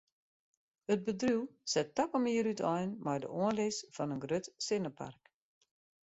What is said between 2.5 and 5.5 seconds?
útein mei de oanlis fan in grut sinnepark.